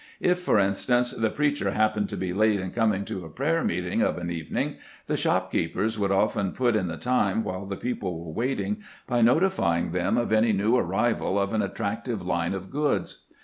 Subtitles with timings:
[0.19, 4.01] If, for instance, the preacher happened to be late in coming to a prayer meeting
[4.01, 8.17] of an evening, the shop keepers would often put in the time while the people
[8.25, 13.27] were waiting by notifying them of any new arrival of an attractive line of goods.